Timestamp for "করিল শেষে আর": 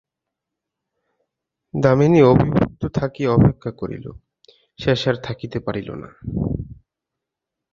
3.71-5.15